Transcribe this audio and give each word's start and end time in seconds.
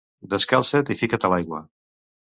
Descalça't 0.31 0.89
i 0.95 0.99
fica't 1.03 1.27
a 1.29 1.33
l'aigua. 1.35 1.63